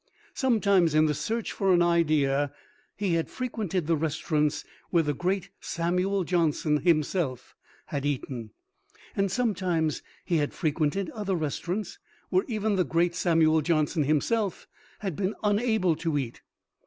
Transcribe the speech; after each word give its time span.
Sometimes 0.33 0.95
in 0.95 1.05
the 1.05 1.13
search 1.13 1.51
for 1.51 1.71
an 1.71 1.83
idea 1.83 2.51
he 2.95 3.13
had 3.13 3.29
frequented 3.29 3.85
the 3.85 3.95
restaurants 3.95 4.65
where 4.89 5.03
the 5.03 5.13
great 5.13 5.49
Samuel 5.59 6.23
Johnson 6.23 6.77
himself 6.77 7.55
had 7.85 8.03
eaten, 8.03 8.49
and 9.15 9.31
sometimes 9.31 10.01
he 10.25 10.37
had 10.37 10.55
frequented 10.55 11.11
other 11.11 11.35
restaurants 11.35 11.99
where 12.29 12.45
even 12.47 12.77
the 12.77 12.83
great 12.83 13.13
Samuel 13.13 13.61
Johnson 13.61 14.01
himself 14.05 14.67
had 15.01 15.15
been 15.15 15.35
unable 15.43 15.95
to 15.97 16.17
eat. 16.17 16.41